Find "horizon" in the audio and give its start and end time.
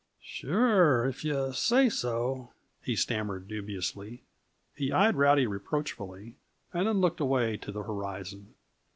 7.83-8.55